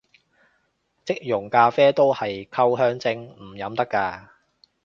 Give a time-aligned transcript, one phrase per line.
[1.05, 4.33] 即溶咖啡都係溝香精，唔飲得咖